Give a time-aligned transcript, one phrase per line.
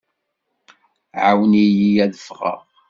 [1.25, 2.59] Ɛawen-iyi ad ffɣeɣ.